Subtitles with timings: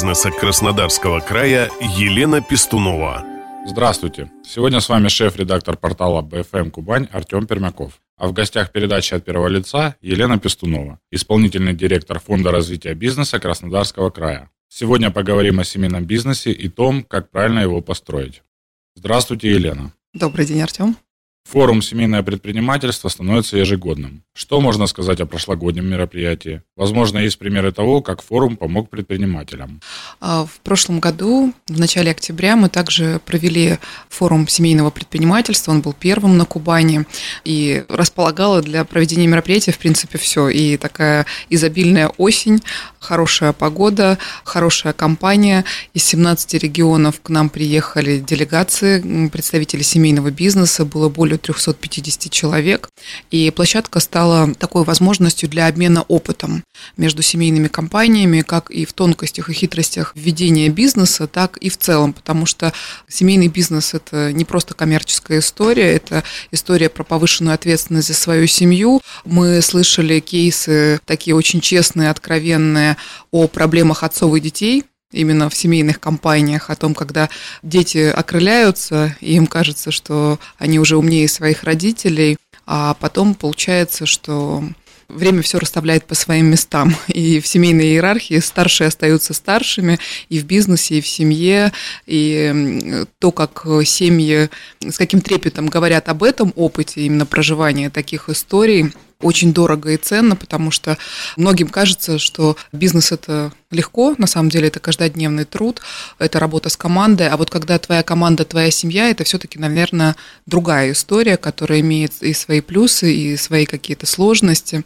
[0.00, 1.68] Краснодарского края
[1.98, 3.22] Елена Пестунова.
[3.66, 4.30] Здравствуйте.
[4.42, 8.00] Сегодня с вами шеф-редактор портала BFM Кубань Артем Пермяков.
[8.16, 14.08] А в гостях передачи от первого лица Елена Пестунова, исполнительный директор Фонда развития бизнеса Краснодарского
[14.08, 14.48] края.
[14.68, 18.42] Сегодня поговорим о семейном бизнесе и том, как правильно его построить.
[18.94, 19.92] Здравствуйте, Елена.
[20.14, 20.96] Добрый день, Артем.
[21.50, 24.22] Форум «Семейное предпринимательство» становится ежегодным.
[24.32, 26.62] Что можно сказать о прошлогоднем мероприятии?
[26.76, 29.80] Возможно, есть примеры того, как форум помог предпринимателям.
[30.20, 35.72] А, в прошлом году, в начале октября, мы также провели форум семейного предпринимательства.
[35.72, 37.04] Он был первым на Кубани
[37.44, 40.48] и располагало для проведения мероприятия, в принципе, все.
[40.50, 42.62] И такая изобильная осень,
[43.00, 45.64] хорошая погода, хорошая компания.
[45.94, 50.84] Из 17 регионов к нам приехали делегации, представители семейного бизнеса.
[50.84, 52.88] Было более 350 человек.
[53.30, 56.64] И площадка стала такой возможностью для обмена опытом
[56.96, 62.12] между семейными компаниями, как и в тонкостях и хитростях введения бизнеса, так и в целом,
[62.12, 62.72] потому что
[63.08, 69.00] семейный бизнес– это не просто коммерческая история, это история про повышенную ответственность за свою семью.
[69.24, 72.96] Мы слышали кейсы такие очень честные, откровенные
[73.30, 77.28] о проблемах отцов и детей, именно в семейных компаниях, о том, когда
[77.62, 82.36] дети окрыляются, и им кажется, что они уже умнее своих родителей,
[82.66, 84.62] а потом получается, что
[85.08, 86.94] время все расставляет по своим местам.
[87.08, 91.72] И в семейной иерархии старшие остаются старшими, и в бизнесе, и в семье,
[92.06, 94.48] и то, как семьи
[94.80, 100.36] с каким трепетом говорят об этом опыте именно проживания таких историй, очень дорого и ценно,
[100.36, 100.98] потому что
[101.36, 105.80] многим кажется, что бизнес это легко, на самом деле это каждодневный труд,
[106.18, 110.16] это работа с командой, а вот когда твоя команда, твоя семья, это все-таки, наверное,
[110.46, 114.84] другая история, которая имеет и свои плюсы, и свои какие-то сложности.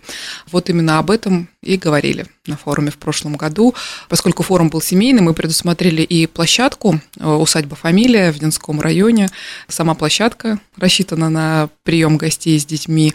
[0.51, 3.75] Вот именно об этом и говорили на форуме в прошлом году.
[4.09, 9.31] Поскольку форум был семейный, мы предусмотрели и площадку э, «Усадьба Фамилия» в Динском районе.
[9.67, 13.15] Сама площадка рассчитана на прием гостей с детьми,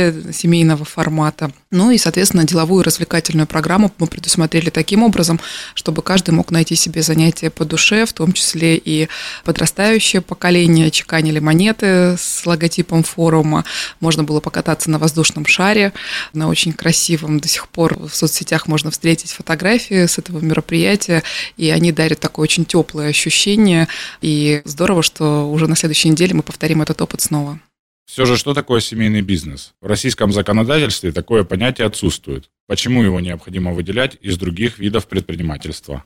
[0.00, 1.50] мероприятия семейного формата.
[1.70, 5.40] Ну и, соответственно, деловую развлекательную программу мы предусмотрели таким образом,
[5.74, 9.08] чтобы каждый мог найти себе занятие по душе, в том числе и
[9.44, 13.64] подрастающее поколение, чеканили монеты с логотипом форума,
[14.00, 15.92] можно было покататься на воздушном шаре,
[16.32, 21.22] на очень красивом до сих пор в соцсетях можно встретить фотографии с этого мероприятия,
[21.56, 23.88] и они дарят такое очень теплое ощущение,
[24.22, 27.60] и здорово, что уже на следующей неделе мы повторим этот опыт снова.
[28.10, 29.72] Все же, что такое семейный бизнес?
[29.80, 32.50] В российском законодательстве такое понятие отсутствует.
[32.66, 36.02] Почему его необходимо выделять из других видов предпринимательства?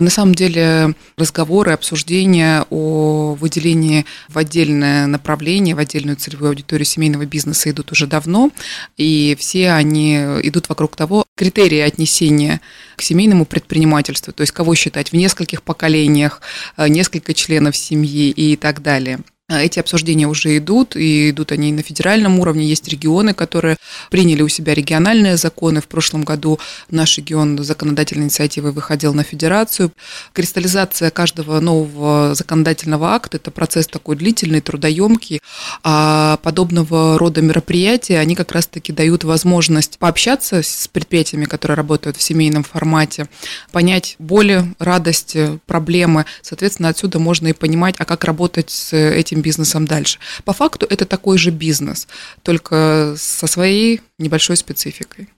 [0.00, 7.24] На самом деле разговоры, обсуждения о выделении в отдельное направление, в отдельную целевую аудиторию семейного
[7.24, 8.50] бизнеса идут уже давно,
[8.96, 12.60] и все они идут вокруг того, критерии отнесения
[12.96, 16.42] к семейному предпринимательству, то есть кого считать в нескольких поколениях,
[16.76, 19.20] э, несколько членов семьи и так далее.
[19.50, 22.66] А эти обсуждения уже идут, и идут они на федеральном уровне.
[22.66, 23.78] Есть регионы, которые
[24.10, 25.80] приняли у себя региональные законы.
[25.80, 26.58] В прошлом году
[26.90, 29.90] наш регион законодательной инициативой выходил на федерацию.
[30.34, 35.40] Кристаллизация каждого нового законодательного акта– это процесс такой длительный, трудоемкий.
[35.82, 42.22] А подобного рода мероприятия, они как раз-таки дают возможность пообщаться с предприятиями, которые работают в
[42.22, 43.30] семейном формате,
[43.72, 46.26] понять боли, радости, проблемы.
[46.42, 50.18] Соответственно, отсюда можно и понимать, а как работать с этим этим бизнесом дальше.
[50.44, 52.08] По факту это такой же бизнес,
[52.42, 55.28] только со своей небольшой спецификой.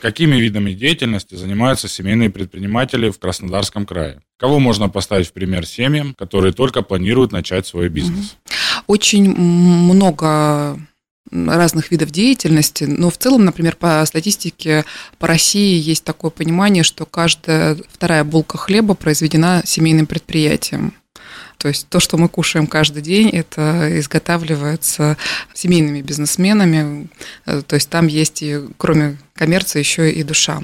[0.00, 4.20] Какими видами деятельности занимаются семейные предприниматели в Краснодарском крае?
[4.38, 8.36] Кого можно поставить в пример семьям, которые только планируют начать свой бизнес?
[8.86, 10.78] Очень много
[11.30, 14.84] разных видов деятельности, но в целом, например, по статистике
[15.18, 20.94] по России есть такое понимание, что каждая вторая булка хлеба произведена семейным предприятием.
[21.58, 25.16] То есть то, что мы кушаем каждый день, это изготавливается
[25.54, 27.08] семейными бизнесменами.
[27.46, 30.60] Э, то есть там есть и, кроме коммерции, еще и душа.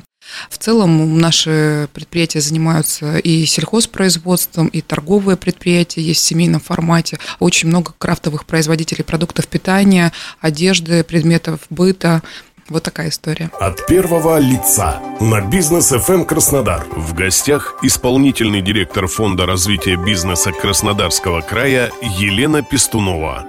[0.49, 7.19] В целом наши предприятия занимаются и сельхозпроизводством, и торговые предприятия есть в семейном формате.
[7.41, 12.23] Очень много крафтовых производителей продуктов питания, одежды, предметов быта,
[12.69, 13.51] Вот такая история.
[13.61, 16.87] От первого лица на бизнес FM Краснодар.
[16.97, 23.45] В гостях исполнительный директор Фонда развития бизнеса Краснодарского края Елена Пестунова.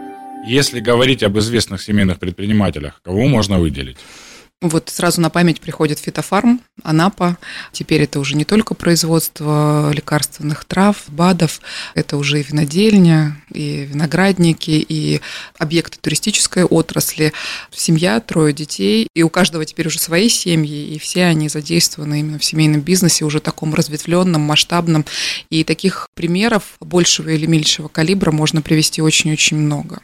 [0.46, 3.98] Если говорить об известных семейных предпринимателях, кого можно выделить?
[4.62, 7.38] Вот сразу на память приходит фитофарм, Анапа.
[7.72, 11.62] Теперь это уже не только производство лекарственных трав, БАДов,
[11.94, 15.22] это уже и винодельня, и виноградники, и
[15.60, 17.34] объекты туристической отрасли.
[17.69, 22.40] Семья, трое детей, и у каждого теперь уже свои семьи, и все они задействованы именно
[22.40, 25.06] в семейном бизнесе, уже таком разветвленном, масштабном.
[25.50, 30.02] И таких примеров большего или меньшего калибра можно привести очень-очень много.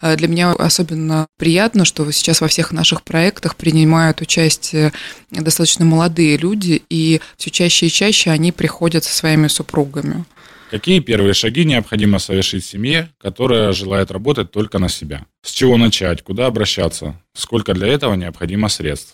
[0.00, 4.92] Э, для меня особенно приятно, что сейчас во всех наших проектах принимают участие
[5.30, 10.24] достаточно молодые люди, и все чаще и чаще они приходят со своими супругами.
[10.72, 15.26] Какие первые шаги необходимо совершить семье, которая желает работать только на себя?
[15.42, 16.22] С чего начать?
[16.22, 17.20] Куда обращаться?
[17.34, 19.12] Сколько для этого необходимо средств?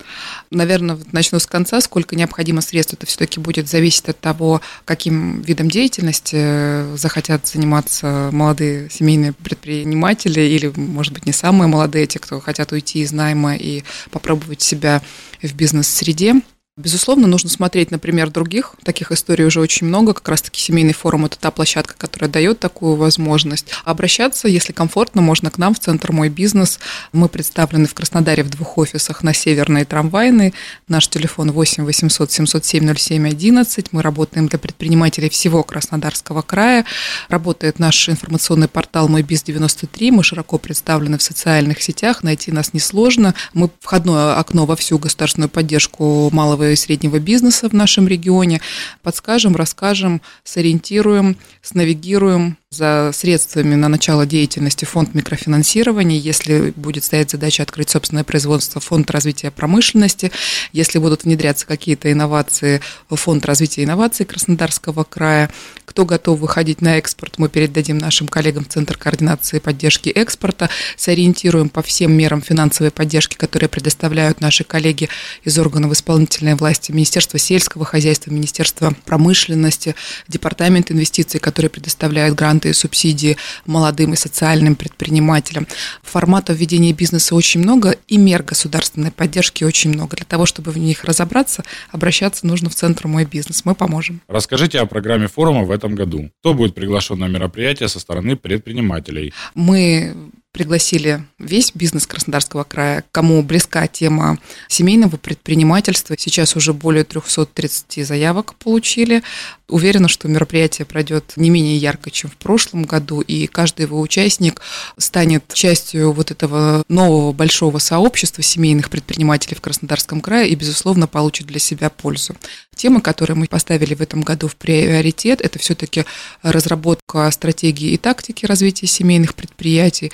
[0.52, 1.81] Наверное, начну с конца.
[1.81, 8.88] Сколько необходимо средств, это все-таки будет зависеть от того, каким видом деятельности захотят заниматься молодые
[8.88, 13.82] семейные предприниматели или, может быть, не самые молодые, те, кто хотят уйти из найма и
[14.12, 15.02] попробовать себя
[15.43, 16.34] в бизнес-среде.
[16.78, 18.76] Безусловно, нужно смотреть, например, других.
[18.84, 20.14] Таких историй уже очень много.
[20.14, 23.66] Как раз-таки семейный форум– это та площадка, которая дает такую возможность.
[23.84, 26.78] Обращаться, если комфортно, можно к нам в Центр «Мой бизнес».
[27.12, 30.54] Мы представлены в Краснодаре в двух офисах на Северной и Трамвайной.
[30.86, 33.92] Наш телефон 8 800 707 07 11.
[33.92, 36.84] Мы работаем для предпринимателей всего Краснодарского края.
[37.28, 40.12] Работает наш информационный портал «Мой биз 93».
[40.12, 42.22] Мы широко представлены в социальных сетях.
[42.22, 43.34] Найти нас несложно.
[43.52, 48.61] Мы входное окно во всю государственную поддержку малого среднего бизнеса в нашем регионе.
[49.03, 57.62] Подскажем, расскажем, сориентируем, снавигируем за средствами на начало деятельности фонд микрофинансирования, если будет стоять задача
[57.62, 60.31] открыть собственное производство, фонд развития промышленности,
[60.73, 65.49] если будут внедряться какие-то инновации, фонд развития инноваций Краснодарского края,
[65.87, 70.69] кто готов выходить на экспорт, мы передадим нашим коллегам в Центр координации и поддержки экспорта,
[70.99, 75.09] сориентируем по всем мерам финансовой поддержки, которые предоставляют наши коллеги
[75.43, 79.94] из органов исполнительной власти, Министерства сельского хозяйства, Министерства промышленности,
[80.29, 85.66] Департамент инвестиций, который предоставляет гранты гранты и субсидии молодым и социальным предпринимателям.
[86.02, 90.16] Форматов ведения бизнеса очень много, и мер государственной поддержки очень много.
[90.16, 91.62] Для того, чтобы в них разобраться,
[91.93, 93.64] обращаться нужно в Центр «Мой бизнес».
[93.64, 94.20] Мы поможем.
[94.28, 96.31] Расскажите о программе форума в этом году.
[96.40, 99.32] Кто будет приглашен на мероприятие со стороны предпринимателей?
[99.54, 100.14] Мы
[100.58, 106.16] пригласили весь бизнес Краснодарского края, кому близка тема семейного предпринимательства.
[106.19, 109.22] Сейчас уже более 330 заявок получили.
[109.69, 114.60] Уверена, что мероприятие пройдет не менее ярко, чем в прошлом году, и каждый его участник
[114.96, 121.46] станет частью вот этого нового большого сообщества семейных предпринимателей в Краснодарском крае и, безусловно, получит
[121.46, 122.34] для себя пользу.
[122.75, 126.04] Темы, которые мы поставили в этом году в приоритет, это все-таки
[126.43, 130.12] разработка стратегии и тактики развития семейных предприятий,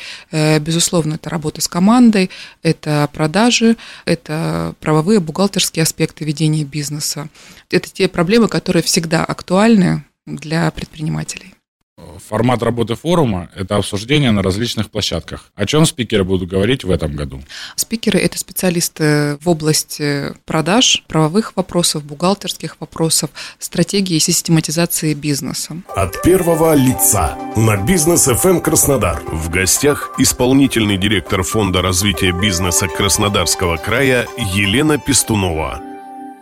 [0.61, 2.31] безусловно, это работа с командой,
[2.63, 7.29] это продажи, это правовые, бухгалтерские аспекты ведения бизнеса.
[7.71, 11.54] Это те проблемы, которые всегда актуальны для предпринимателей.
[12.29, 15.51] Формат работы форума– это обсуждение на различных площадках.
[15.55, 17.43] О чем спикеры будут говорить в этом году?
[17.77, 25.77] Спикеры– это специалисты в области продаж, правовых вопросов, бухгалтерских вопросов, стратегии и систематизации бизнеса.
[25.95, 29.23] От первого лица на бизнес FM Краснодар.
[29.26, 35.81] В гостях исполнительный директор Фонда развития бизнеса Краснодарского края Елена Пестунова.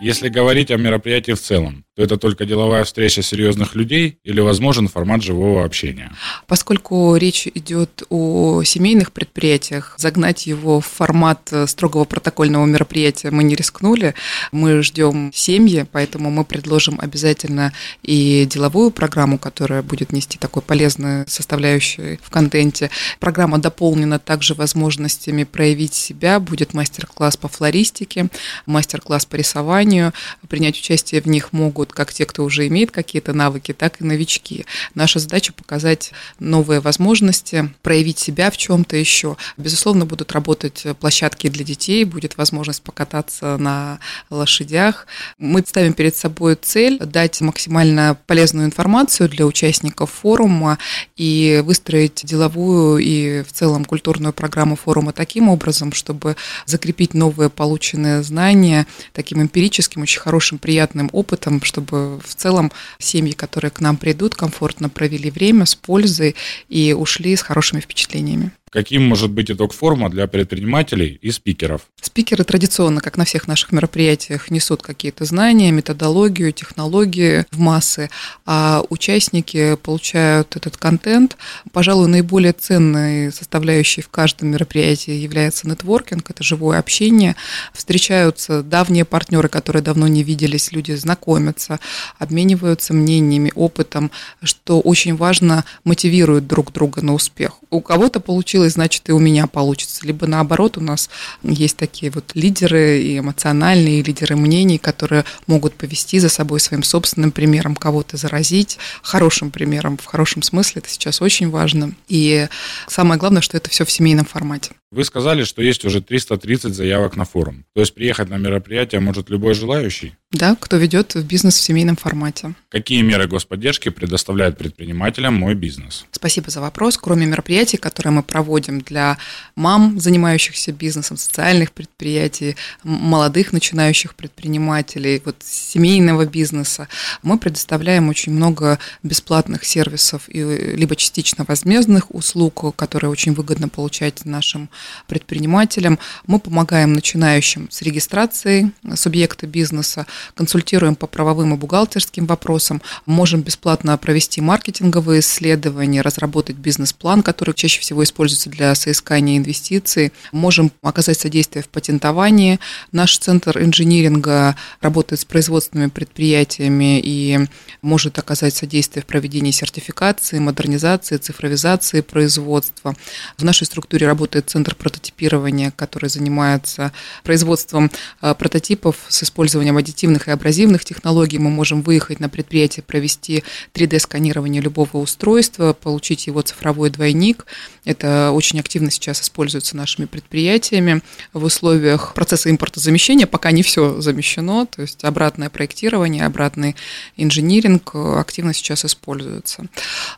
[0.01, 4.89] Если говорить о мероприятии в целом, то это только деловая встреча серьезных людей или возможен
[4.89, 6.13] формат живого общения?
[6.47, 13.55] Поскольку речь идет о семейных предприятиях, загнать его в формат строгого протокольного мероприятия мы не
[13.55, 14.15] рискнули.
[14.53, 21.29] Мы ждем семьи, поэтому мы предложим обязательно и деловую программу, которая будет нести такой полезной
[21.29, 22.91] составляющей в контенте.
[23.21, 26.41] Программа дополнена также возможностями проявить себя.
[26.41, 28.29] Будет мастер-класс по флористике,
[28.65, 30.15] мастер-класс по рисованию.
[30.49, 34.05] Принять участие в них могут могут как те, кто уже имеет какие-то навыки, так и
[34.05, 34.67] новички.
[34.95, 39.37] Наша задача показать новые возможности, проявить себя в чем-то еще.
[39.57, 43.99] Безусловно, будут работать площадки для детей, будет возможность покататься на
[44.31, 45.09] лошадях.
[45.39, 50.79] Мы ставим перед собой цель дать максимально полезную информацию для участников форума
[51.17, 58.23] и выстроить деловую и в целом культурную программу форума таким образом, чтобы закрепить новые полученные
[58.23, 64.35] знания таким эмпирическим, очень хорошим, приятным опытом, чтобы в целом семьи, которые к нам придут,
[64.35, 66.37] комфортно провели время с пользой
[66.69, 68.51] и ушли с хорошими впечатлениями.
[68.73, 71.83] Каким может быть итог форума для предпринимателей и спикеров?
[72.01, 78.09] Спикеры традиционно, как на всех наших мероприятиях, несут какие-то знания, методологию, технологии в массы,
[78.47, 81.37] а участники получают этот контент.
[81.71, 87.37] Пожалуй, наиболее ценной составляющей в каждом мероприятии является нетворкинг, это живое общение.
[87.75, 91.79] Встречаются давние партнеры, которые давно не виделись, люди знакомятся,
[92.19, 94.11] обмениваются мнениями, опытом,
[94.43, 97.59] что очень важно, мотивирует друг друга на успех.
[97.69, 100.07] У кого-то получилось, значит, и у меня получится.
[100.07, 101.11] Либо наоборот, у нас
[101.43, 107.33] есть такие вот лидеры и эмоциональные, лидеры мнений, которые могут повести за собой своим собственным
[107.33, 111.95] примером, кого-то заразить, хорошим примером, в хорошем смысле, это сейчас очень важно.
[112.09, 112.49] И
[112.89, 114.73] самое главное, что это все в семейном формате.
[114.93, 117.65] Вы сказали, что есть уже 330 заявок на форум.
[117.75, 120.15] То есть приехать на мероприятие может любой желающий?
[120.33, 122.55] Да, кто ведет бизнес в семейном формате.
[122.69, 126.05] Какие меры господдержки предоставляет предпринимателям мой бизнес?
[126.11, 126.99] Спасибо за вопрос.
[126.99, 129.17] Кроме мероприятий, которые мы проводим для
[129.57, 136.89] мам, занимающихся бизнесом, социальных предприятий, молодых начинающих предпринимателей, вот семейного бизнеса,
[137.23, 140.43] мы предоставляем очень много бесплатных сервисов и
[140.77, 144.69] либо частично возмездных услуг, которые очень выгодно получать нашим
[145.07, 145.99] предпринимателям.
[146.27, 153.97] Мы помогаем начинающим с регистрацией субъекта бизнеса, консультируем по правовым и бухгалтерским вопросам, можем бесплатно
[153.99, 161.63] провести маркетинговые исследования, разработать бизнес-план, который чаще всего используется для соискания инвестиций, можем оказать содействие
[161.63, 162.59] в патентовании.
[162.93, 167.39] Наш центр инжиниринга работает с производственными предприятиями и
[167.83, 172.95] может оказать содействие в проведении сертификации, модернизации, цифровизации производства.
[173.39, 176.93] В нашей структуре работает центр прототипирования, который занимается
[177.25, 183.45] производством э, прототипов с использованием аддитивных и абразивных технологий мы можем выехать на предприятие, провести
[183.75, 187.47] 3D-сканирование любого устройства, получить его цифровой двойник.
[187.85, 191.03] Это очень активно сейчас используется нашими предприятиями
[191.33, 193.27] в условиях процесса импортозамещения.
[193.27, 196.77] Пока не все замещено, то есть обратное проектирование, обратный
[197.17, 199.67] инжиниринг активно сейчас используется.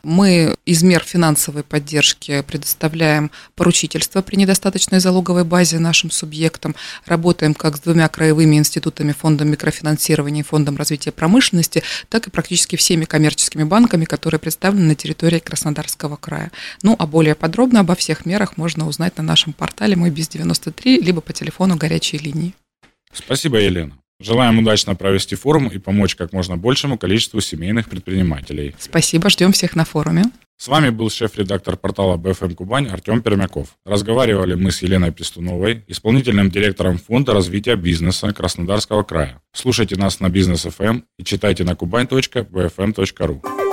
[0.03, 6.75] Мы из мер финансовой поддержки предоставляем поручительство при недостаточной залоговой базе нашим субъектам.
[7.05, 12.77] Работаем как с двумя краевыми институтами фонда микрофинансирования финансировании Фондом развития промышленности, так и практически
[12.77, 16.51] всеми коммерческими банками, которые представлены на территории Краснодарского края.
[16.83, 21.03] Ну, а более подробно обо всех мерах можно узнать на нашем портале «Мой биз 93»
[21.03, 22.55] либо по телефону горячей линии.
[23.13, 23.93] Спасибо, Елена.
[24.21, 28.75] Желаем удачно провести форум и помочь как можно большему количеству семейных предпринимателей.
[28.79, 30.25] Спасибо, ждем всех на форуме.
[30.57, 33.77] С вами был шеф-редактор портала BFM Кубань Артем Пермяков.
[33.85, 39.41] Разговаривали мы с Еленой Пестуновой, исполнительным директором Фонда развития бизнеса Краснодарского края.
[39.53, 43.64] Слушайте нас на Бизнес FM и читайте на kubaň.bfm.ru.